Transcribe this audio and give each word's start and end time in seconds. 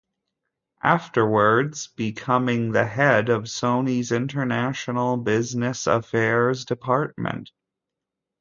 Afterwards, 0.81 1.85
becoming 1.95 2.71
the 2.71 2.87
head 2.87 3.29
of 3.29 3.43
Sony's 3.43 4.11
international 4.11 5.17
business 5.17 5.85
affairs 5.85 6.65
department. 6.65 7.51